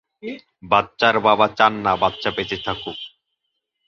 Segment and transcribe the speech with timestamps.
[0.63, 2.99] বাচ্চার বাবা চান না বাচ্চা বেঁচে থাকুক।